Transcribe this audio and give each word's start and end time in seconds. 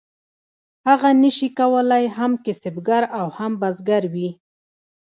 هغه 0.87 1.09
نشو 1.21 1.47
کولی 1.59 2.05
هم 2.17 2.31
کسبګر 2.45 3.03
او 3.19 3.27
هم 3.37 3.51
بزګر 3.61 4.03
وي. 4.13 4.29